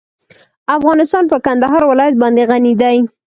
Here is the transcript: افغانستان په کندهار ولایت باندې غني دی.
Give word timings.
افغانستان 0.77 1.23
په 1.31 1.37
کندهار 1.45 1.83
ولایت 1.87 2.15
باندې 2.21 2.43
غني 2.49 2.73
دی. 2.81 2.97